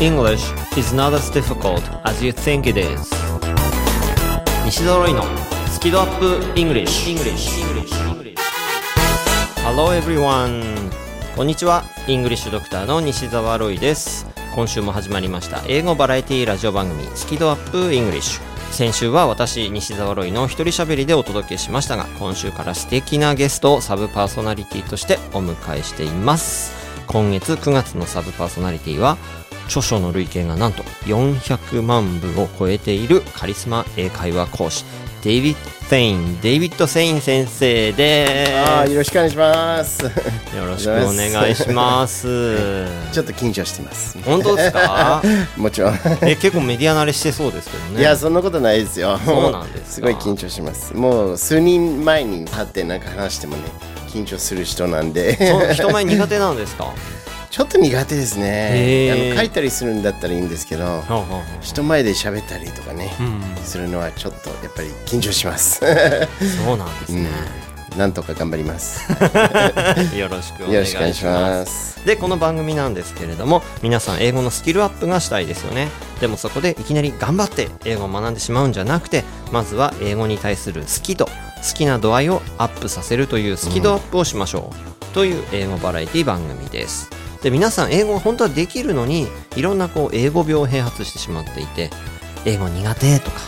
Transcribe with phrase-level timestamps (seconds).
[0.00, 3.10] English is not as difficult as you think it is.
[4.64, 5.24] 西澤ロイの
[5.72, 7.50] スキドアップ English, English.
[9.64, 10.62] Hello everyone.
[11.34, 11.82] こんにちは。
[12.06, 14.24] English ドクターの西澤ロイです。
[14.54, 15.64] 今週も始まりました。
[15.66, 18.40] 英語バラエティラジオ番組スキドアップ English
[18.70, 26.78] 先週は私西澤ロイの一人喋りでお届けしましたが今週から素敵なゲストをサブパーソナリティとしてお迎えしています。
[27.08, 29.16] 今月9月のサブパーソナリティは
[29.68, 34.84] 著書の累計がなんと400万部を超えているカリスマ英会話講師
[35.22, 40.02] デイビッド・セインデイビッド・セイン先生ですあーよろしくお願いします。
[40.04, 40.10] よ
[40.66, 44.16] ろしくお願いします ちょっと緊張してます。
[44.24, 45.22] 本当ですか？
[45.56, 45.98] もちろん。
[46.22, 49.18] え結構メディア慣れしてそうですけどねいや、そんなことないですよ。
[49.24, 50.94] そうなんですかすごい緊張します。
[50.94, 53.62] もう数人前に立ってなんか話してもね、
[54.12, 55.36] 緊張する人なんで。
[55.72, 56.92] 人前苦手なんですか？
[57.50, 59.12] ちょっと苦手ですへね。
[59.12, 61.02] ーあの書いたりするんだったらいいんですけど、
[61.60, 63.26] 人前で喋ったりとかね、あう
[63.60, 65.80] んするのはちょっとやっぱり緊張します。
[65.80, 65.86] そ
[66.74, 67.28] うなんですね、
[67.96, 69.10] なんとか頑張り ます。
[70.16, 71.88] よろしくお願いします。
[72.04, 75.88] でこの番組なんですけれども皆さん英語のスキルアップがしたいですよね
[76.20, 81.30] でもそこでいきなり頑張って英語を学んでしまうんじゃなくてまずは英語に対する好き度好
[81.74, 87.10] きな度合いをアップさせるというスキドアップをしましょう、という英語バラエティ番組です
[87.42, 91.90] で皆さん英語が本当はできるのにいろんなこう英語病を併発してしまっていて
[92.44, 93.38] 英語苦手とか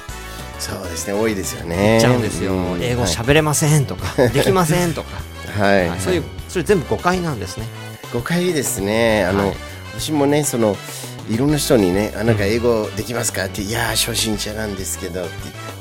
[0.60, 1.96] そうですね、多いですよ言ね。
[1.96, 5.08] っちゃうんですよ、うん英語喋れませんとか、できませんとか、
[5.58, 5.88] はい。
[5.88, 7.64] はいそういうそれ全部誤解なんですね。
[8.12, 9.24] 誤解ですね。
[9.24, 9.56] あの、はい。
[9.98, 10.76] 私もね、その、
[11.30, 15.30] いろんな人にね、あなんか英語できますかって、いやー、初心者なんですけどって、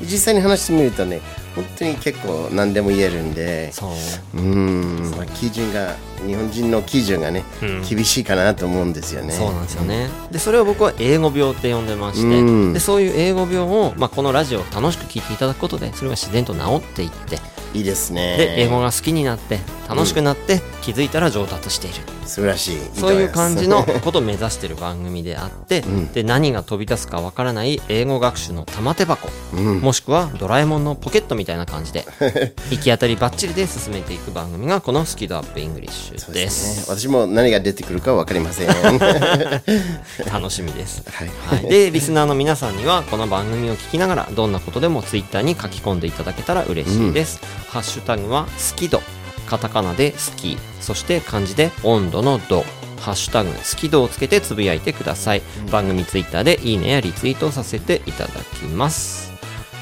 [0.04, 1.20] 実際に話してみるとね、
[1.60, 3.92] 本当に結構何でも言えるんで、そ
[4.34, 9.34] うん、まあ、基準が、日本人の基準がね、うん厳しいかなと思うんですよね。
[9.34, 10.10] そうなんですよね。
[10.32, 17.40] で、それを僕は英語病って呼んでまして、うんで、そういう英語病を、まあ、このラジオを楽しく聞いていただくことで、それが自然と治っていって、
[17.74, 18.38] いいですね。
[18.38, 21.98] で、英語が好きになって、楽しくなって、気づいたら上達している。
[22.26, 22.78] 素晴らしい。
[22.94, 32.06] そういう感じの ことを目指している番組であって、んで、何が飛び出すかわからない英語学習の玉手箱、うんもしくはドラえもんのポケットみたいな感じで、
[32.72, 36.78] 行き当たりばっちりで進めていく番組が、このスキドアップイングリッシュすです。
[36.78, 36.86] ね。
[36.88, 38.68] 私も何が出てくるかわかりません。
[40.32, 41.04] 楽しみです。
[41.12, 41.30] はい。
[41.48, 49.02] はい、でリスナーの皆さんにはこの番組を聞きながらどんなことでもツイッターに書き込んでいただけたら嬉しいです、ハッシュタグは好き度
[49.48, 52.64] カタカナで好きそして漢字で温度の度。
[53.00, 59.32] ハッシュタグ好き度をつけてつぶやいてください、番組ツイッターでいいねやリツイートをさせていただきます。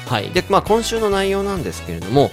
[0.06, 0.30] はい。
[0.30, 2.30] でまあ今週の内容なんですけれども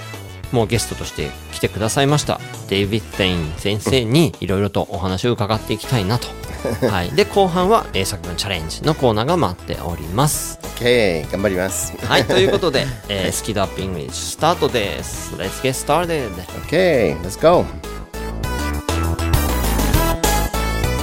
[0.52, 2.40] もうゲストとして来てくださいました。
[2.70, 6.28] デイビッド・テイン先生にいろいろとお話を伺っていきたいなと
[6.90, 10.60] はい、で後半は英作文チャレンジのコーナーが待っております。
[10.78, 11.94] OK、頑張ります。
[12.06, 15.36] はい、ということで、えー、 スキドアップイングリッシュスタートです。
[15.36, 16.32] Let's get started!
[16.68, 17.66] OK、let's go!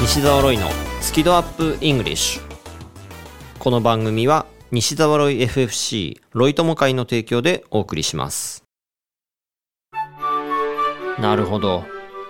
[0.01, 0.69] 西澤ロイの
[1.01, 2.43] スキドアップイングリッシュ
[3.59, 8.65] この番組は西澤ロイ FFC ロイ友会の提供でお送りします。
[11.21, 11.85] なるほど。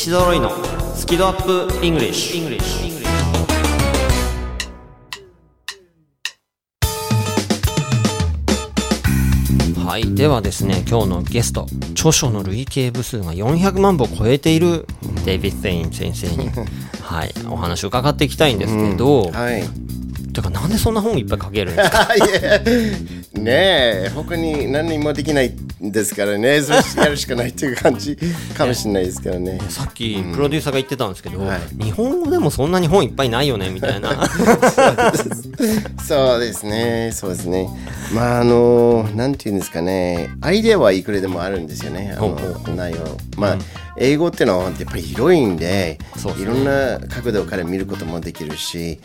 [0.00, 0.50] 西澤ロイの
[0.94, 2.58] スキドアップイングリッシュ。
[9.84, 14.86] はい、ではですね、今日のゲスト、著書の累計部数が400万部を超えている
[15.26, 16.48] デイビッド・セイン先生に、
[17.04, 19.68] はい、お話を伺っていきたいんですけど、はい。
[20.32, 22.08] てかなんでそんな本いっぱい書けるんですか？
[23.32, 25.50] ねえ、他に何もできない
[25.82, 28.18] んですからね、 それやるしかないっていう感じ
[28.56, 29.60] かもしれないですけどね。
[29.68, 31.84] さっきプロデューサーが言ってたんですけど、はい。
[31.84, 34.26] 日本語でもそんなに本いっぱいないよねみたいな。
[36.06, 36.64] そうです。
[36.64, 37.68] ね、そうですね。
[38.12, 42.36] まあ、あの、なんていうんですかね、アイデアはいくらでもあるんですよね、あの
[42.74, 42.98] 内容。
[43.36, 43.58] まあ、
[43.96, 45.98] 英語ってのはやっぱり広いんで、ね。
[46.36, 48.98] いろんな角度から見ることもできるし、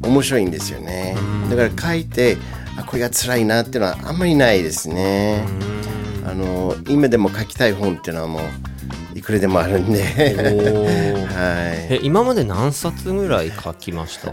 [0.00, 1.16] 面白いんですよね。
[1.50, 2.36] だから書いて、
[2.76, 5.42] あ、これが辛いなっていうのはあんまりないですね。
[6.26, 8.42] あの、今でも書きたい本っていうのはもう、
[9.18, 11.94] いくらでもあるんで、 はい。
[11.94, 14.30] え今まで何冊ぐらい書きました？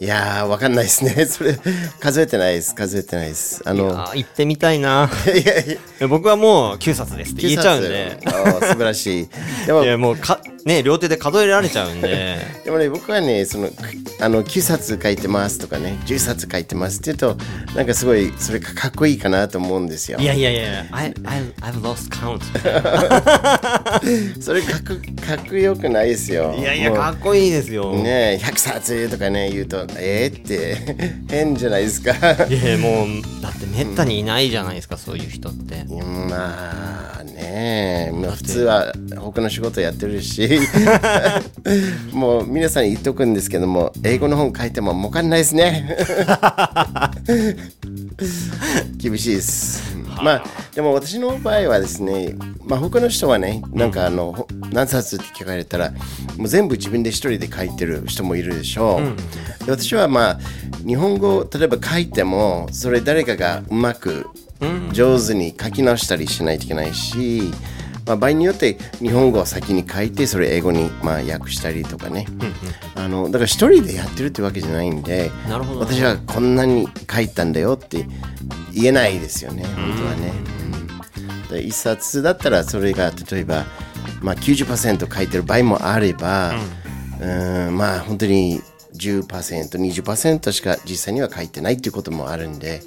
[0.00, 1.24] いやー、わかんないですね。
[1.26, 1.58] それ、
[1.98, 2.74] 数えてないです。
[2.74, 3.62] 数えてないです。
[3.64, 9.28] あいやの、ー行ってみたいな いやいや、え僕はもう9冊ですって言えちゃうんで9冊あー素晴らしい。
[9.66, 12.38] でもい、やもうかね両手で数えられちゃうんで。
[12.64, 13.70] でもね、僕はね、その、
[14.20, 17.36] あの、9冊書いてますとかね、10冊書いてますって言うと、
[17.74, 20.18] なんかすごい、それかかっこいいかなと思うんですよ。
[20.18, 22.42] いやいやいや I, I, I've lost count.
[24.42, 24.94] それかっこ、
[25.26, 26.54] かっこよくないですよ。
[26.58, 32.12] いやいやかっこいいですよ、ねえ100冊とかね言うとえー、って 変じゃないですか。
[32.12, 33.08] いやいやもう
[33.42, 35.84] だってめったにいないじゃないですか、そういう人って。
[35.88, 37.07] まあ
[37.58, 38.12] ねえ。
[38.12, 40.48] まあ普通は他の仕事やってるし。
[42.12, 45.96] もう皆さんに言っとくんですけども英語の本書いても儲かんないですね。
[48.96, 49.96] 厳しいです。
[50.22, 50.44] まあ
[50.74, 52.34] でも私の場合はですね
[52.64, 55.92] まあ他の人はねなんかあの、ほ何冊って聞かれたら
[56.36, 60.38] もう全部自分で一人で書いてる人もいるでしょう、で私はまあ
[60.86, 64.26] 日本語例えば書いてもそれ誰かがうまく
[64.92, 67.52] 上手に書き直したりしないといけないし、
[68.06, 72.26] まあ、場合によって日本語を先に書いてそれ英語にまあ訳したりとかね、
[72.94, 75.80] あのだから一人でやってるってわけじゃないんでなるほど。
[75.80, 78.06] 私はこんなに書いたんだよって
[78.72, 80.32] 言えないですよね本当はね、
[81.18, 83.66] うん、で一冊だったらそれが例えば、
[84.22, 86.54] まあ、90%書いてる場合もあれば、
[87.20, 88.62] うん、まあ本当に
[88.98, 92.82] 10%20% しか実際には書いてないっていうこともあるんで、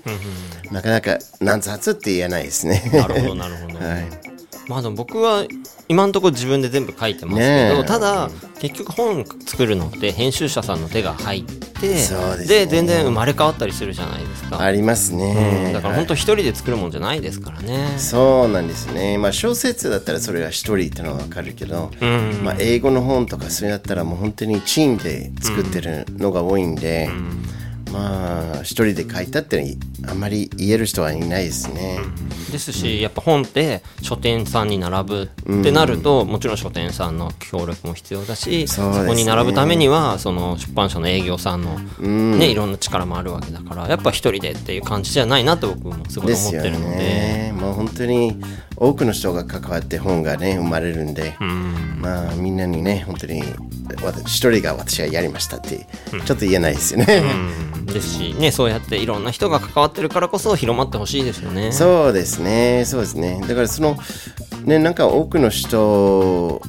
[0.71, 2.83] なかなか何冊って言えないですね。
[2.93, 4.30] なるほどなるほど、 はい
[4.71, 5.45] まあでも僕は
[5.89, 8.29] 今のところ自分で全部書いてますけどただ
[8.59, 12.65] 結局本作るのって編集者さんの手が入ってですね。
[12.67, 15.65] 全然生まれ変わったりするじゃないですか、ありますね。
[15.65, 15.73] うん。
[15.73, 19.17] だから本当一人で作るもんじゃないですからね、そうなんですね。
[19.17, 22.43] まあ小説だったらそれは一人ってのはわかるけど、ん。
[22.43, 27.09] まあ英語の本とかそれだったらもう本当にチームで作ってるのが多いんで、
[27.91, 29.77] まあ一人で書いたって
[30.07, 31.99] あんまり言える人はいないですね。
[32.51, 41.79] ですしやっぱ本って書店さんに並ぶってなると、もちろん書店さんの協力も必要だしそ,、ねこに並ぶためにはその出版社の営業さんの、
[42.37, 46.97] ねいろんな力もあるわけだからやっぱ一人でっていう感じじゃないなと僕もすごい思ってるので。
[46.97, 47.53] ね。
[47.61, 48.35] もう本当に
[48.75, 53.43] 多くの人が関わって本がね生まれるんで、まあみんなにね本当に
[54.03, 57.23] 私一人が私がやりましたってちょっと言えないですよね。
[57.91, 61.71] うんですしねそうやっていろんな人が関わってるからこそ広まってほしいですよね。
[61.71, 63.41] そうですね、そうですね。
[63.41, 63.97] だからその、
[64.63, 66.61] ね、なんか多くの人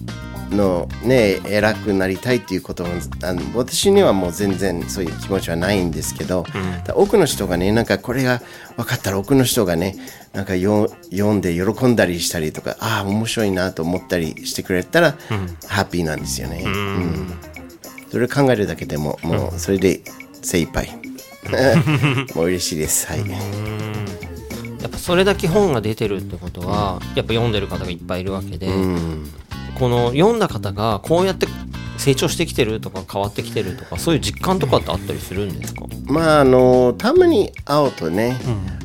[0.50, 2.90] のね、偉くなりたいっていうことは
[3.22, 6.44] あの私にはもう全然そういう気持ちはないんですけど、
[6.84, 8.42] だ多くの人がね、なんかこれが
[8.76, 9.96] 分かったら多くの人がね、
[10.32, 15.16] なんかよ読んで喜んだりしたりとか、ああ、面白いなと思ったりしてくれたら、
[15.66, 16.62] ハッピーなんですよね。
[16.64, 17.52] うん
[18.10, 20.02] それを考えるだけでも、もうそれで
[20.42, 20.90] 精一杯。
[22.34, 23.06] もう嬉しいです。
[23.08, 23.20] は い。
[24.80, 28.68] やっぱそれだけ本が出てるってことはやっぱ読んでる方がいっぱいいるわけで、
[29.78, 31.46] この読んだ方がこうやって
[31.98, 35.84] 成長してきてるとか変わってきてるとかそういう実感とかってあったりするんですか？
[36.06, 38.36] まああのたまに会うとね、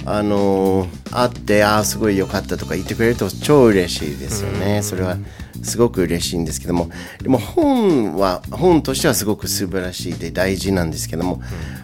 [0.06, 5.18] あの会ってああすごい良かったとか言ってくれると超嬉しいですよね、それは
[5.63, 6.89] すごく嬉しいんですけども
[7.21, 11.42] でも本は本としてはすごく素晴らしいで大事なんですけども、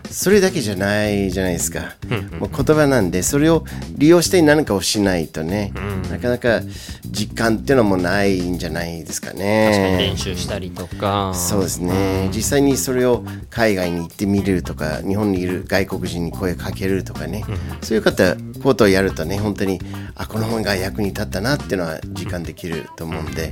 [0.09, 1.95] それだけじゃないじゃないですか、
[2.39, 3.65] もう言葉なんでそれを
[3.97, 5.73] 利用して何かをしないとね、
[6.09, 6.61] なかなか
[7.09, 9.97] 実感っていうのもないんじゃないですかね。
[9.99, 11.33] 練習したりとか。
[11.33, 17.43] そうですね、実際にそれを海外に行ってみるとか日本にいる外国人に声をかけるとかね、
[17.81, 19.79] そういう方ことをやるとね本当に
[20.15, 23.51] あこの本が役に立ったなっていうのは実感できると思うんで、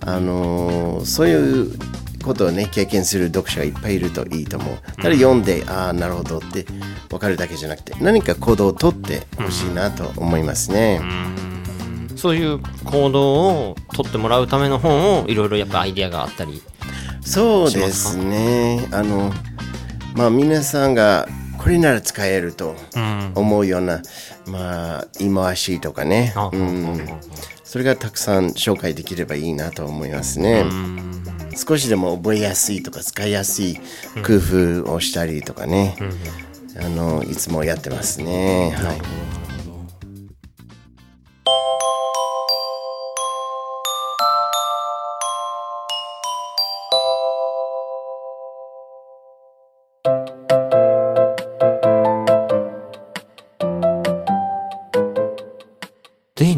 [0.00, 1.78] あのーそういう
[2.22, 4.76] ことをね経験する読者がいっぱいいるといいと思う。
[4.96, 6.66] ただ読んで、ああなるほどって
[7.08, 11.00] 分かるだけじゃなくて何か行動をとってほしいなと思いますね、
[12.16, 16.62] そういう行動を取ってもらうための本をいろいろやっぱアイディアがあったり
[17.22, 18.86] そうですね。
[18.92, 19.32] あの
[20.14, 21.26] まあ皆さんが
[21.60, 22.74] これなら使えると
[23.34, 24.00] 思うような、
[24.46, 27.06] まあ言い回しとかね、あうん、
[27.64, 30.64] それがたくさん紹介できればいいなと思いますね。
[31.54, 33.76] 少しでも覚えやすいとか使いやすい
[34.24, 34.36] 工
[34.84, 35.96] 夫をしたりとかね、
[36.82, 38.70] あのいつもやってますね。
[38.70, 39.39] はい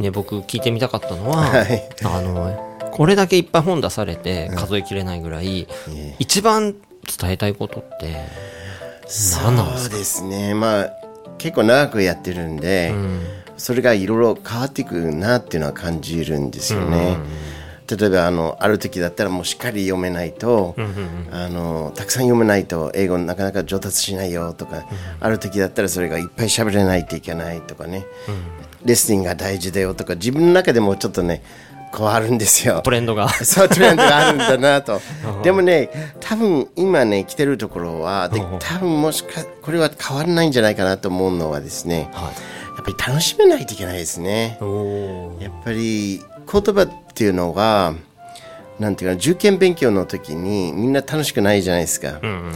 [0.02, 1.88] ね僕聞いてみたかったのは、はい。
[2.04, 5.66] あのこれだけいっぱい本出されて数えきれないぐらい、
[6.18, 6.74] 一番
[7.18, 8.14] 伝えたいことって
[9.42, 10.54] 何なんですそうですね。
[10.54, 10.90] まあ
[11.38, 12.92] 結構長くやってるんで、
[13.56, 17.16] それがいろいろ変わっていくなっていうのは感じるんですよね。
[17.96, 20.74] 例えばあのある時だったらもうしっかり読めないと、
[21.30, 24.84] あのたくさん読めないと英語なかなか上達しないよとか、
[25.20, 28.04] ある時だったらそれがいっぱい喋れないといけないとかね、
[28.84, 31.42] リスニングが大事だよとか自分の中でもちょっとね
[31.96, 32.80] 変わるんですよ。
[32.82, 33.28] トレンドが。
[33.44, 35.00] そうトレンドがあるんだなと。
[35.44, 42.32] でもね多分今ね来てるところはで多分もしかこれは変わらないんじゃないかなと思うのはですねは
[42.76, 44.58] やっぱり楽しめないといけないですね。
[45.40, 47.94] やっぱり言葉っていうのが
[48.78, 52.52] なんていうかな受験勉強の時にみんな楽しくないじゃないですか、うんうん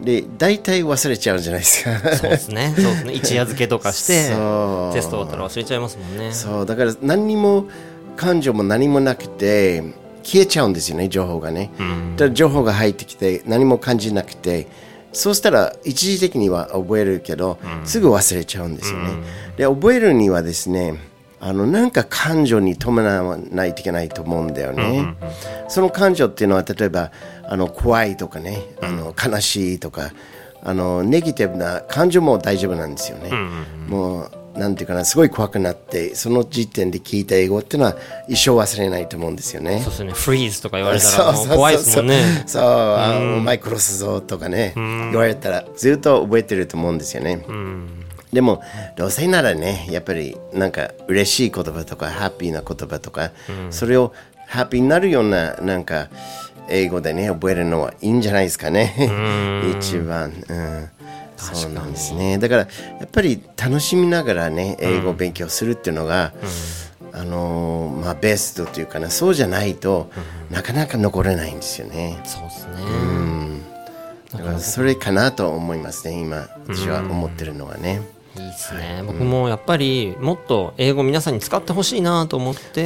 [0.00, 1.98] で大体忘れちゃうじゃないですか。
[2.16, 2.74] そうですね。
[2.76, 3.12] そうですね。
[3.14, 4.28] 一夜漬けとかして
[4.92, 6.32] テスト終わったら忘れちゃいますもんね。
[6.32, 6.66] そう。
[6.66, 7.66] だから何にも
[8.16, 9.82] 感情も何もなくて
[10.24, 11.70] 消えちゃうんですよね情報がね、
[12.16, 14.66] だから情報が入ってきて何も感じなくて
[15.12, 19.10] そうしたら一時的には覚えるけど、すぐ忘れちゃうんですよね、
[19.56, 20.98] で覚えるにはですね
[21.46, 25.14] あのなんか感情に伴わないといけないと思うんだよね、
[25.68, 30.12] その感情っていうのは例えばあの怖いとかねあの悲しいとか
[30.62, 33.30] あのネギティブな感情も大丈夫なんですよね、
[33.88, 37.96] もうなんていうかなすごい怖くなってその時点で聞いた英語っていうのは
[38.26, 39.80] 一生忘れないと思うんですよね。
[39.80, 40.12] そうですね。
[40.12, 42.44] フリーズとか言われたら 怖いですもんね。
[42.46, 47.44] そうあお前殺すぞとかね言われたらずっと覚えてると思うんですよね
[48.34, 48.62] でも
[48.96, 53.30] どうせならねやっぱりなんか嬉しい言葉とかハッピーな言葉とか
[53.70, 54.12] それを
[54.46, 56.08] ハッピーになるようななんか
[56.68, 58.94] 英語でね覚えるのはいいんじゃないですかね。
[59.78, 60.32] 一番。
[60.48, 60.90] うん。
[61.36, 62.38] そうなんですね。
[62.38, 62.68] だからや
[63.04, 66.32] っぱり楽しみながらね英語を勉強するっていうのが、
[67.12, 69.10] あのーまあベストというかな。
[69.10, 70.10] そうじゃないと、
[70.50, 72.18] なかなか残れないんですよね。
[72.24, 73.44] そうですね。
[74.32, 78.00] だからそれかなと思いますね今私は思ってるのはね、
[78.36, 82.84] いいですね、僕もやっぱりもっと英語皆さんに使ってほしいなと思って、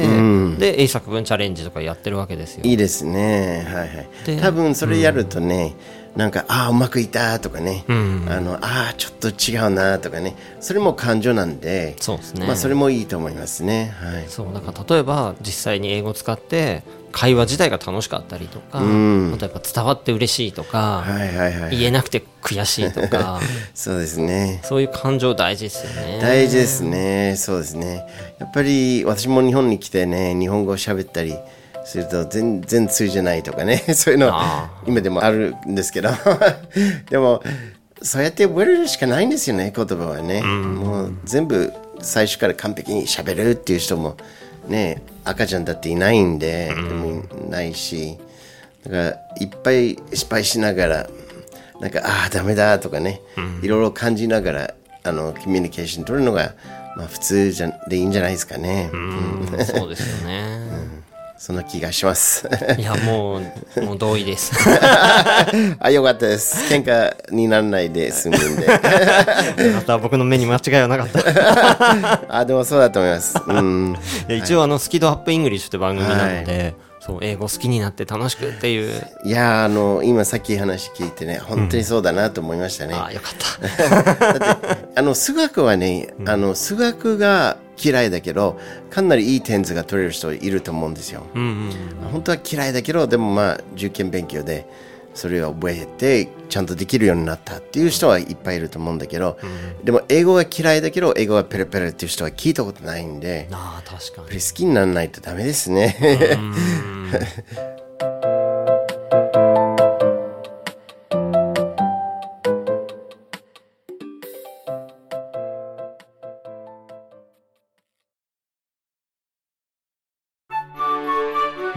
[0.57, 2.61] で英作文チャレンジとかやってるわけですよ。
[2.63, 3.65] いいですね。
[3.67, 4.07] はいはい。
[4.25, 5.75] で多分それやるとね、
[6.15, 7.91] なんかああうまくいったとかね、あ
[8.41, 10.35] のああちょっと違うなとかね。
[10.59, 12.45] それも感情なんでそうですね。
[12.47, 13.93] まあ、それもいいと思いますね。
[14.01, 14.25] はい。
[14.27, 19.33] そうだから例えば実際に英語を使って会話自体が楽しかったりとか、ん。
[19.33, 23.39] あとやっぱ伝わって嬉しいとか、はいはいはい言えなくて悔しいとか。
[23.73, 24.61] そうですね。
[24.63, 26.19] そういう感情大事ですよね。
[26.21, 27.35] 大事ですね。
[27.37, 28.05] そうですね。
[28.39, 31.35] やっぱり私も日本に来てね日本語を喋ったり
[31.89, 33.77] すると全然通じないとかね。
[33.95, 36.09] そういうのあ今でもあるんですけど。
[37.09, 37.41] でも
[38.01, 44.15] そうやって覚えるしかないんですよね言葉はね、もう全部最初から完璧に喋るっていう人も
[44.69, 48.17] ね赤ちゃんだっていないんで、でもいないし。
[48.83, 49.03] だから
[49.41, 51.09] いっぱい失敗しながら
[51.81, 53.21] なんかああダメだとかね、
[53.61, 56.53] いろいろ感じながらあのコミュニケーション取るのが、
[56.95, 60.68] まあ、普通じゃでいいんじゃないですかね、うんそうですよね、
[61.39, 62.49] そんな気がします。
[62.77, 64.51] いやもうもう同意です。
[65.79, 66.71] あよかったです。
[66.71, 68.67] 喧嘩にならないで済むんで。
[69.73, 72.25] また僕の目に間違いはなかった。
[72.27, 73.41] あでもそうだと思います。
[73.47, 73.97] うん。
[74.27, 79.01] 一応あのスキドアップイングリッシュって番組なので、そう英語好きになって楽しくっていう。
[79.23, 84.77] いやーあの今さっき話聞いてね本当にそうだなと思いましたね、ああよかった。
[84.93, 88.59] あの数学はね、あの数学が嫌いだけど
[88.89, 91.71] かなりいい点数が取れる人いると思うんですよ、うんうん
[92.11, 94.67] 本当は嫌いだけどでもまあ受験勉強で
[95.13, 99.37] それを覚えてちゃんとできるようになったっていう人はいっぱいいると思うんだけど、
[99.83, 105.97] でも英語が嫌いだけど英語がペラペラっていう人は聞いたことないんでああ確かぱり好きにならないとダメですね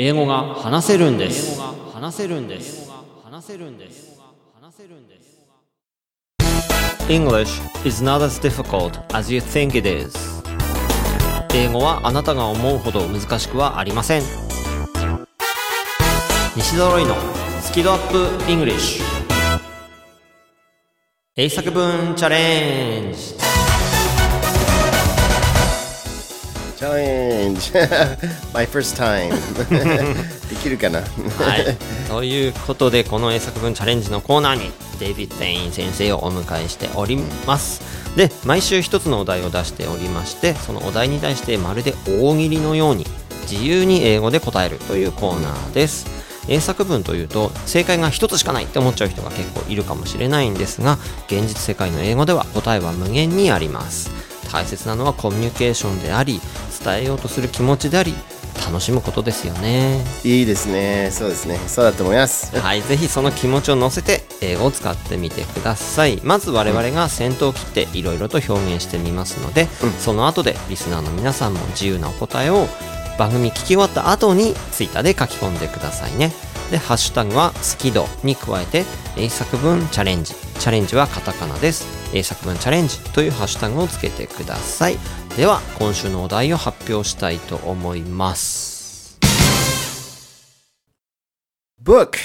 [0.00, 1.60] 英語が話せるんです。
[1.92, 2.88] 話せるんです
[3.24, 4.16] 話せるんです。
[4.54, 5.44] 話せるんです
[7.08, 10.16] English is not as difficult as you think it is.
[11.52, 14.22] 英語はあなたが思うほど難しくはありません。
[16.54, 17.16] 西澤ロイの
[17.60, 19.02] スキドアップ English
[21.34, 23.47] 英作文チャレンジ
[26.78, 27.72] チャレンジ。
[28.54, 29.30] My first time.
[30.48, 31.00] できるかな？
[31.00, 31.04] は
[31.56, 31.76] い、
[32.08, 34.70] ということでこの英作文チャレンジのコーナーに
[35.00, 37.16] デイビッド・テイン先生をお迎えしており
[37.48, 37.82] ます。
[38.14, 43.04] で毎週一つのお題を出しておりましてそのお題に対してまるで大喜利のように
[43.50, 46.06] 自由に英語で答えるというコーナーです。
[46.46, 56.40] 英作文というと正解が一つしかないって思っちゃう人が結構いるかもしれないんですが現実世界の英語では答えは無限にあります大切なのはコミュニケーションであり
[56.84, 58.14] 伝えようとする気持ちであり
[58.66, 60.04] 楽しむことですよね。
[60.24, 61.10] いいですね。
[61.12, 61.58] そうですね。
[61.68, 62.58] そうだと思います。
[62.58, 66.20] はい、ぜひその気持ちを乗せて英語を使ってみてください。
[66.24, 69.92] まず我々が先頭を切っていろいろと表現してみますので、うん。
[69.92, 72.66] その後でリスナーの皆さんも自由なお答えを
[73.16, 76.32] 番組聞き終わった後にツイッターで書き込んでくださいね。
[76.70, 78.84] でハッシュタグは「好き度」に加えて
[79.16, 80.34] 英作文チャレンジ。
[80.34, 84.96] チャレンジはカタカナです英作文チャレンジというハッシュタグをつけてください
[85.36, 89.18] では今週のお題を発表したいと思います
[91.82, 92.16] Book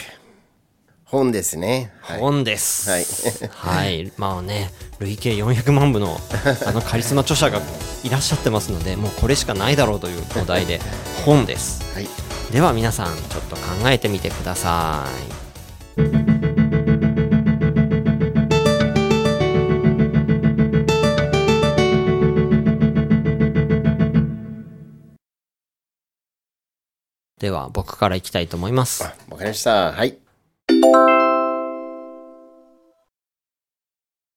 [1.06, 2.90] 本ですねはい本です。
[2.90, 3.06] はい
[3.52, 4.12] はい。
[4.18, 6.18] まあね、累計400万部の
[6.66, 7.62] あのカリスマ著者が
[8.04, 10.82] いらっしゃってますので、もうこれしかないだろうというお題で
[11.24, 11.84] 本です。
[11.94, 12.10] はい
[12.52, 15.08] では皆さん、ちょっと考えてみてくださ
[16.30, 16.33] い。
[27.44, 29.04] では僕からいきたいと思います。
[29.04, 30.18] わかりましたはい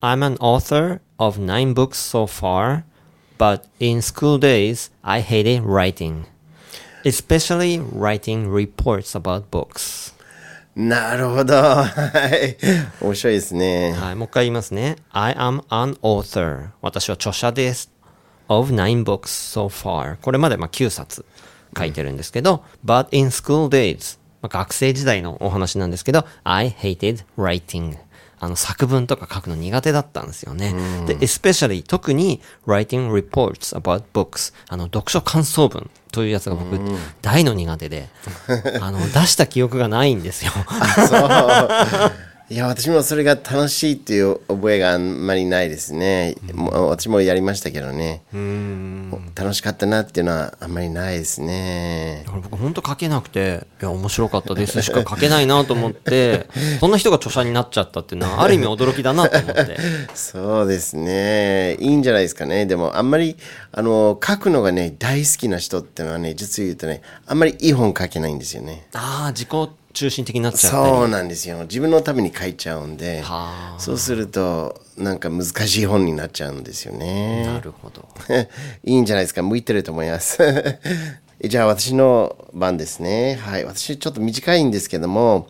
[0.01, 2.83] I'm an author of nine books so far,
[3.37, 6.25] but in school days, I hated writing,
[7.05, 10.13] especially writing reports about books.
[10.75, 11.85] なるほどは
[12.35, 12.57] い
[13.01, 14.97] 面白いですねはい、もう一回言いますね。
[15.11, 16.71] I am an author.
[16.81, 17.89] 私は著者です。
[18.49, 20.17] of nine books so far.
[20.17, 21.23] これまでまあ9冊
[21.77, 24.17] 書いてるんですけど、but in school days.
[24.41, 27.97] まあ学生時代のお話なんですけど、I hated writing.
[28.39, 30.73] あの作文とか書くの苦手だったんですよね。
[31.07, 36.79] で、especially 特に writing reports about books あの読書感想文というやつが僕
[37.21, 38.09] 大の苦手で、
[38.79, 40.51] あの出した記憶がないんですよ。
[42.49, 48.23] いや私もそれが楽しいっていう覚えがあんまりないですね、もう私もやりましたけどね。
[49.35, 52.23] 楽しかったなっていうのはあんまりないですね。
[52.25, 56.47] だから僕本当書けなくて、いや、面白かったですしか書けないなと思って、
[56.79, 59.77] そんな人が著者になっちゃったっていうのは、ある意味驚きだなと思って。
[60.15, 61.75] そうですね。
[61.81, 62.65] いいんじゃないですかね。
[62.65, 63.35] でもあんまり
[63.73, 68.87] あの書くのがね大好きな人ってのはね実を言うとねあんまりいい本書けないんですよね。
[68.93, 70.85] ああ、自己中心的になっちゃったり。
[70.85, 71.61] そうなんですよ。
[71.63, 73.79] 自分のために書いちゃうんではあ。
[73.79, 77.45] そうするとなんか難しい本になっちゃうんですよね。
[77.45, 78.07] なるほど。
[78.83, 79.41] いいんじゃないですか。
[79.41, 80.37] 向いてると思います。
[81.43, 83.35] じゃあ私の番ですね。
[83.35, 83.65] はい。
[83.65, 85.47] 私ちょっと短いんですけども。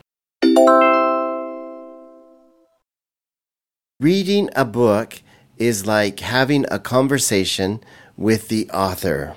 [4.00, 5.24] Reading a book
[5.58, 7.80] is like having a conversation
[8.18, 9.34] with the author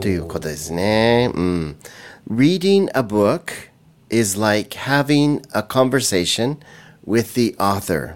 [0.00, 1.76] ということですね、うん、
[2.30, 3.69] Reading a book
[4.10, 6.56] is like having a conversation
[7.06, 8.14] with the author.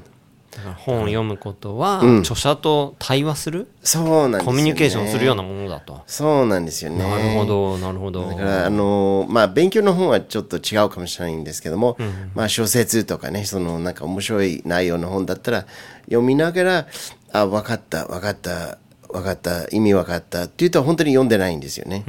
[0.77, 4.45] 本を読むことは、著者と対話する、そうなんですよね。
[4.45, 6.03] コミュニケーションするようなものだと。
[6.07, 6.99] そうなんですよね。
[6.99, 8.29] なるほど、なるほど。
[8.29, 11.97] だからあのまあ勉強の本はちょっと違うかもしれないんですけども、
[12.35, 15.67] まあ小説とかねそのなんか面白い内容の本だったら
[16.05, 16.87] 読みながら
[17.33, 18.79] あ分かった分かった
[19.11, 22.05] 分かった意味分かったっていうと本当に読んでないんですよね、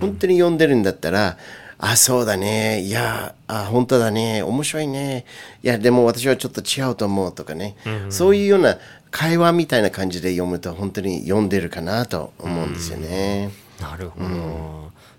[0.00, 1.36] 本当に読んでるんだったら
[1.82, 2.82] あそうだね。
[2.82, 4.42] いやあ本当だね。
[4.42, 5.24] 面白いね。
[5.62, 7.74] いやでも私はちょっと違うと思うとかね、
[8.10, 8.76] そういうような
[9.10, 14.26] 会話みたいな感じで読むと本当に読んでるかなと思うんですよね、なるほど。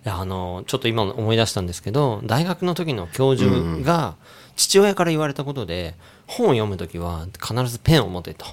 [0.06, 4.16] いや、あの、ちょっと今思い出したんですけど、大学の時の教授が
[4.56, 5.96] 父親から言われたことで、
[6.28, 8.46] 本を読むときは必ずペンを持てと。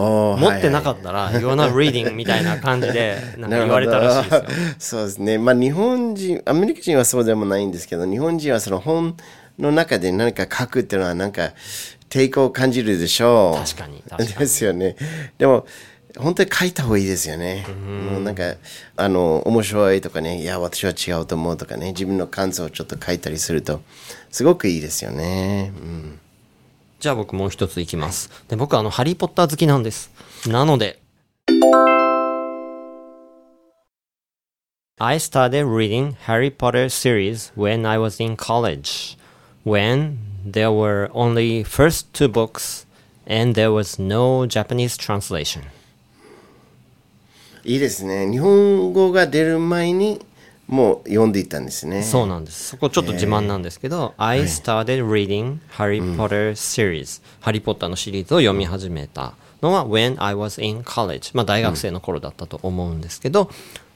[0.00, 4.44] 持ってなかはいったら、 You're not reading みたいな感じで、なんか言われたらしいですよ。
[4.78, 5.38] そうですね。
[5.38, 9.16] まあ日本人、アメリカ人はそうでもないんですけど、日本人はその本
[9.58, 11.52] の中で何か書くっていうのはなんか
[12.10, 13.64] 抵抗を感じるでしょう。
[13.64, 14.96] 確かに確かにですよね。
[15.38, 15.66] でも、
[16.18, 17.66] 本当に書いた方がいいですよね。
[18.10, 18.54] もうなんか、
[18.96, 23.80] あの、面白いとかね、いや、私は違うと思うとかね、自分の感想をちょっと書いたりすると、
[24.30, 25.72] すごくいいですよね。
[25.76, 26.20] うん
[27.04, 28.30] じゃあ僕もう一ついきます。
[28.48, 30.10] で僕はあの、ハリーポッター好きなんです。
[30.48, 31.02] なので、
[34.96, 39.18] I started reading Harry Potter series when I was in college,
[39.66, 40.16] when
[40.50, 42.86] there were only first two books
[43.26, 45.60] and there was no Japanese translation.
[47.64, 48.30] いいですね。
[48.30, 50.24] 日本語が出る前に、
[50.66, 52.02] もう読んでいったんですね。
[52.02, 52.68] そうなんです。
[52.70, 61.30] そこちょっと自慢なんですけど、I started reading Harry Potter series、ハリー・ポッターのシリーズを読み始めたのは when I was in college。
[61.34, 63.50] まあ大学生の頃だったと思うんですけど、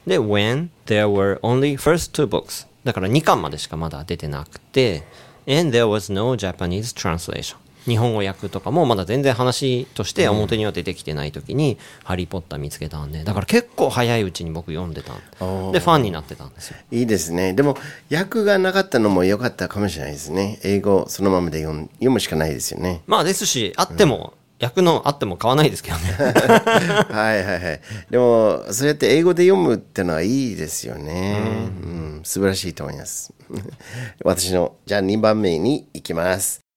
[0.05, 2.67] で、when there were only first two books。
[2.83, 5.03] だから2巻までしかまだ出てなくて、
[5.47, 7.55] and there was no Japanese translation。
[7.89, 16.77] 日本語訳とかもまだ全然話として表には出てきてない時に、ハリー・ポッター見つけたんで、だから結構早いうちに僕読んでたんで、ファンになってたんですよ。
[16.91, 17.53] いいですね。
[17.53, 17.75] でも、
[18.11, 20.59] 訳がなかったのも良かったかもしれないですね。
[20.63, 23.01] 英語そのままで読ん読むしかないですよね。
[23.07, 26.11] まあですし、あっても、役のあっても買わないですけどね。
[27.09, 27.81] はいはいはい。
[28.09, 31.39] でも、そうやって英語で読むってのはいいですよね。
[31.81, 33.33] うん、素晴らしいと思います。
[34.23, 36.68] 私の、じゃあ2番目に行きます。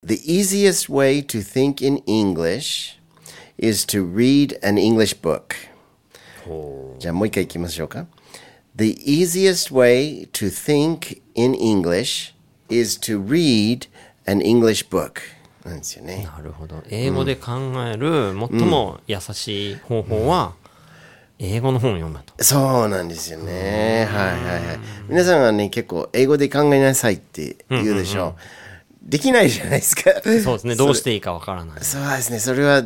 [0.00, 3.00] The easiest way to think in English
[3.58, 5.56] is to read an English book.
[7.00, 8.06] じゃあもう一回行きましょうか。
[8.76, 12.32] The easiest way to think in English
[12.68, 13.88] is to read
[14.24, 15.20] an English book.
[15.64, 16.22] なんですよね。
[16.22, 16.80] なるほど。
[16.88, 17.50] 英語で考
[17.84, 20.54] える最も優しい方法は、
[21.40, 22.44] 英語の本を読むと。
[22.44, 24.06] そうなんですよね。
[24.08, 24.78] はいはいはい。
[25.08, 28.67] 皆さんはね、結構英語で考えなさいって言うでしょう。
[29.08, 30.10] できないじゃないですか。
[30.22, 30.76] そうですね。
[30.76, 31.78] どうしていいかわからない。
[31.82, 32.38] そうですね。
[32.38, 32.84] それは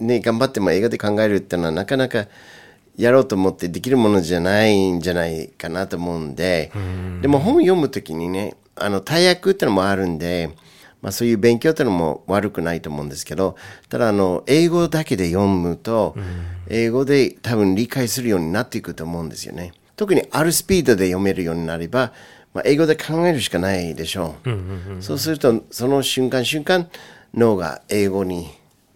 [0.00, 2.26] ね、頑張っても英語で考えるってのはなかなか
[2.96, 6.72] やろうと思ってできるものじゃないんじゃないかなと思うんで、
[7.22, 10.50] でも本を読むときにね、あの、大役ってのもあるんで、
[11.02, 13.56] まあそういう勉強ってのも悪くないと思うんですけど、
[13.88, 16.16] ただあの、英語だけで読むと、
[16.68, 19.72] 英語で多分理解するようになっていくと思うんですよね。
[19.96, 22.12] 特にあるスピードで読めるようになれば、
[22.52, 25.02] まあ、英語で考えるしかないでしょう。
[25.02, 26.88] そうすると、その瞬間瞬間、
[27.34, 28.48] 脳が英語に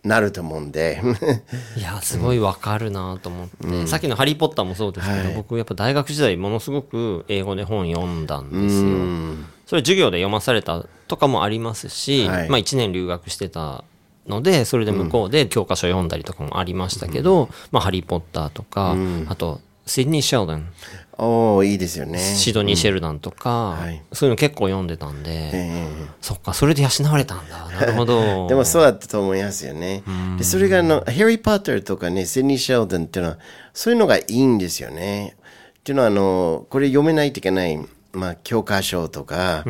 [0.03, 1.01] なると思うんで。
[1.77, 9.47] いや、すごいわかるなと思って、さっきのハリー・ポッターもそうですけど、僕やっぱ大学時代ものすごく英語で本読んだんですよ。
[9.67, 12.49] それ授業で読まされたとかもありますし、はい。
[12.49, 13.85] まあ1年留学してた
[14.27, 18.97] ので、それで向こうで教科書読んだりとかもありましたけど、まあハリー・ポッターとか、
[19.29, 20.73] あと、シドニー・シェルダン、
[21.19, 22.19] おー、いいですよね。
[22.19, 25.89] シドニー・シェルダンとか、はいそういうの結構読んでたんで、え
[26.21, 27.69] そっか、それで養われたんだ。
[27.79, 28.47] なるほど。
[28.47, 30.03] えでもそうだったと思いますよね。
[30.39, 33.39] で、それがあの、ハリー・ポッターとかね、セニー・シェルダンっていうのは、
[33.73, 35.37] そういうのがいいんですよね。
[35.79, 37.79] っていうのは、あの、これ読めないといけない、
[38.13, 39.65] まあ、教科書とか、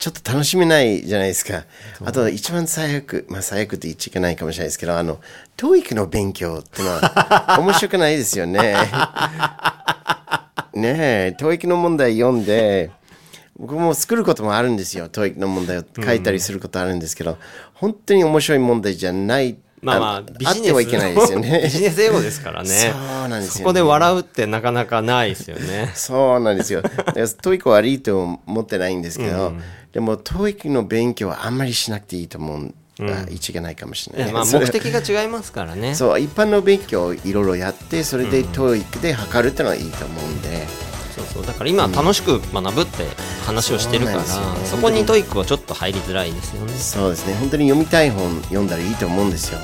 [0.00, 1.64] ちょっと楽しめないじゃないですか。
[2.02, 5.20] あと、一番最悪、まあ最悪って言っちゃいけないかもしれないですけど、あの、
[5.58, 8.76] TOEIC の勉強ってのは、 面白くないですよね。
[10.72, 12.90] ねえ、TOEIC の問題読んで、
[13.58, 15.10] 僕も作ることもあるんですよ。
[15.10, 17.36] TOEIC の問題を書いたりすることあるんですけど、
[17.74, 19.58] 本当に面白い問題じゃない。
[19.82, 21.70] まあまあ、あビジネスはいけないですよね ビ。
[21.70, 22.68] ジネス英語ですからね。
[22.68, 25.90] そうなんですよねそこで笑うってなかなかないですよね。
[25.94, 26.82] そうなんですよ。
[26.82, 29.52] だから TOEIC 悪いと思ってないんですけど、
[29.92, 32.74] でも TOEIC の勉強はあんまりしなくていいと思う。
[33.02, 34.32] あ言っちゃいけないかもしれない。
[34.32, 35.94] まあ目的が違いますからね。
[35.94, 40.89] そう、一般の勉強をいろいろやって、それで TOEIC で測るってのはいいと思うんで。
[41.20, 43.06] そうそうだから今楽しく学ぶって
[43.44, 46.72] 話をしてるから、そうなんですよねそこに TOEIC はちょっと入りづらいですよね。
[46.74, 47.34] そうですね。
[47.34, 49.58] 本当に読みたい本読んだらいいと思うんですよ。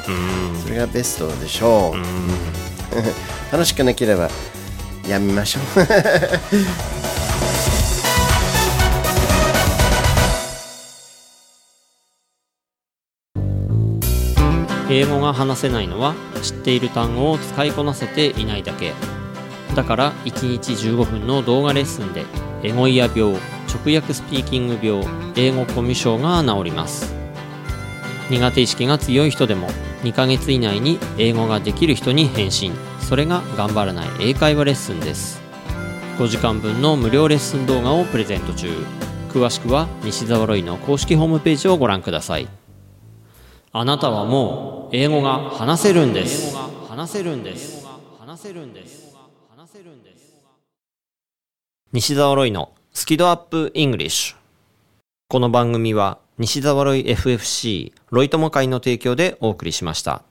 [0.62, 1.97] それがベストでしょう。
[3.53, 4.31] 楽しくなければ
[5.09, 5.62] やめましょう。
[14.88, 18.92] 英語が話せないのは知っている単語を使いこなせていないだけ
[19.75, 22.25] だから1日15分の動画レッスンで
[22.63, 23.35] エゴイヤ病
[23.69, 25.05] 直訳スピーキング病
[25.37, 27.15] 英語コミュ障が治ります。
[28.31, 29.69] 苦手意識が強い人でも
[30.03, 35.41] 2ヶ月以内に英語ができる人に返信それが頑張らない英会話レッスンです。
[36.19, 38.69] 5時間分の無料レッスン動画をプレゼント中。
[39.29, 42.49] 詳しくは西澤ロイの公式ホームページをご覧ください。
[43.73, 46.57] あなたはもう英語が話せるんです
[46.89, 47.87] 話せるんです
[48.19, 48.97] 話せるんです。
[48.99, 49.16] 話せるんです。
[51.97, 54.37] 西澤ロイのスキドアップイングリッシュ
[55.29, 60.23] この番組は西澤ロイ FFC ロイ友会の提供でお送りしました。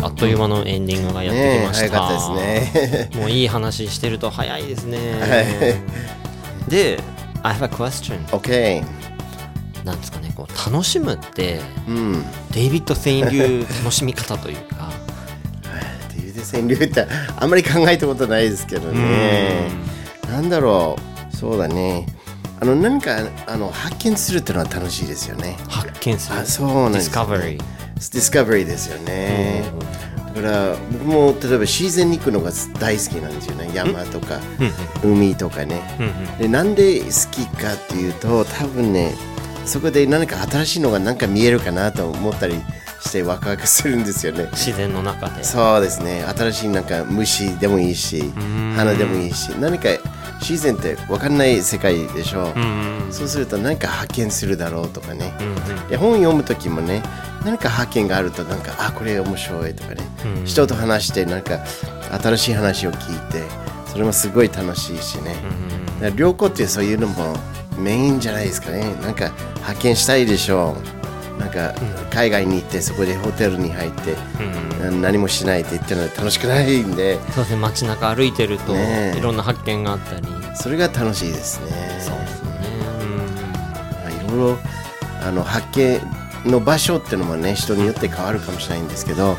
[0.00, 2.08] あっという間のエンディングがやってきました。
[2.30, 3.20] ねたですね。
[3.20, 4.96] もういい話してると早いですね。
[5.18, 5.26] は
[6.68, 6.70] い。
[6.70, 7.00] で、
[7.42, 8.24] I have a question.
[8.26, 9.17] OK。
[9.88, 12.24] なんですかね、こう楽しむって、うん。
[12.52, 14.90] デイビッド・セイン流楽しみ方というか、
[16.08, 19.70] っていうで川柳ってあんまり考えたことないですけどね。
[20.28, 20.96] なんだろ
[21.32, 21.36] う。
[21.36, 22.06] そうだね。
[22.60, 25.56] あの何かあの発見するっていうのは楽しいですよね。
[25.68, 26.38] 発見する。
[26.38, 27.16] あそうなんです、ね。
[27.16, 27.58] Discovery。
[27.98, 29.64] ディスカバリーですよね。
[30.34, 33.70] だから僕も例えば自然に行くのが大好きなんですよね。
[33.74, 34.38] 山とか
[35.02, 35.82] 海とかね。
[36.38, 39.14] でなんで好きかっていうと多分ね
[39.68, 42.54] そこで何か新しいのがなんか見えるかなと思ったり
[43.00, 44.48] してワクワクするんですよね。
[44.52, 45.44] 自然の中で。
[45.44, 46.24] そうですね。
[46.24, 48.32] 新しいなんか虫でもいいし
[48.76, 49.88] 花でもいいし何か
[50.40, 55.32] 自然って分かんない世界でしょう、そうすると何か発見するだろうとかね、
[55.90, 57.02] で本読む時もね
[57.44, 60.02] 何か発見があるとなんかあこれ面白いとかね、
[60.44, 61.64] 人と話してなんか
[62.22, 63.42] 新しい話を聞いて
[63.90, 65.34] それもすごい楽しいしね、
[66.00, 67.34] だから旅行ってそういうのも
[67.78, 68.94] メインじゃないですかね。
[69.02, 69.30] なんか
[69.62, 70.76] 発見したいでしょ
[71.36, 71.40] う。
[71.40, 71.72] なんか
[72.10, 74.16] 海外に行ってそこでホテルに入って、
[75.00, 77.14] 何もしないって言ってるのは楽しくないんで。
[77.30, 77.56] そうですね。
[77.56, 78.74] 街中歩いてると
[79.16, 80.26] いろんな発見があったり。
[80.56, 81.70] それが楽しいですね。
[82.00, 82.60] そうですよね
[84.02, 84.58] まあいろいろ
[85.22, 86.00] あの発見
[86.50, 89.36] の場所っていうのもね人によって変わるかもしれないんですけど、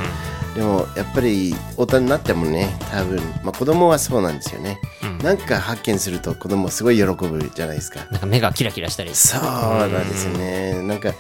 [0.56, 4.80] でもやっぱり大人になってもね多分、まあ、子供はそうなんですよね、
[5.24, 8.06] なんか発見すると子供すごい喜ぶじゃないですか。
[8.12, 9.14] なんか目がキラキラしたり。
[9.14, 10.82] そうなんですよね。
[10.84, 11.14] なんか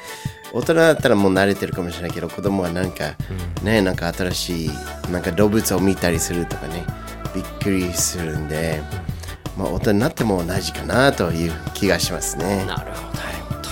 [0.54, 3.16] 大人だったらもう慣れてるかもしれないけど子供はなんか、
[3.62, 4.70] ねなんか新しい
[5.12, 6.86] なんか動物を見たりするとかね。
[7.36, 8.82] びっくりするんで、
[9.58, 12.66] まあ大人になっても同じかなという気がしますね。
[12.66, 13.18] なるほど。
[13.18, 13.29] と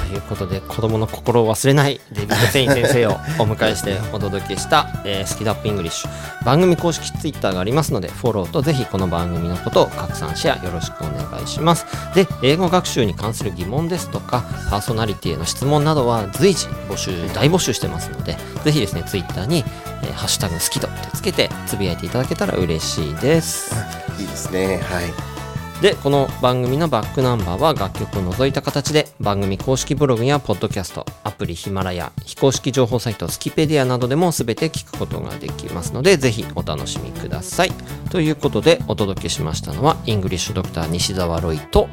[0.08, 19.64] いうことで子供の心を忘れないデビッド・セイン先生を お迎えしてお届けした、えースキドアップイングリッシュ番組公式ツイッターがありますのでフォローとぜひこの番組のことを拡散シェアよろしくお願いしますで英語学習に関する疑問ですとかパーソナリティへの質問などは随時募集大募集してますのでぜひですねツイッターに、
[20.04, 23.76] えーハッシュタグスキドってつけてつぶやいていただけたら嬉しいです
[24.20, 24.78] いいですね。
[24.78, 25.37] はい。
[25.82, 37.72] でこの番組のバックナンバーは楽曲を除いた形で番組公式ブログやポッドキャストアプリヒマラヤ非公式情報サイトスキペディアなどでも全て聞くことができますのでぜひお楽しみください
[38.10, 41.88] ということでお届けしましたのはイングリッシュドクター西澤ロイと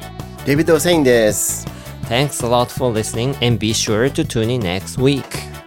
[0.45, 1.65] デビッド・セインです。
[2.07, 5.23] Thanks a lot for listening and be sure to tune in next week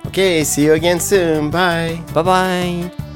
[0.06, 1.50] Okay, see you again soon.
[1.50, 2.00] Bye.
[2.14, 3.07] Bye bye